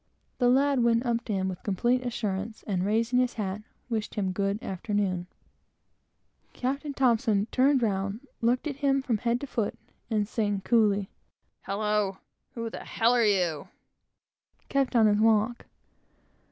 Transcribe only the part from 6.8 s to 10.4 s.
T turned round, looked at him from head to foot, and